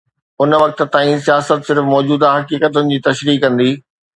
[0.45, 3.71] ان وقت تائين سياست صرف موجوده حقيقتن جي تشريح ڪندي.